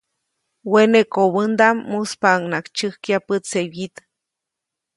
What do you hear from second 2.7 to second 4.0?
tsyäjkya pätse wyit.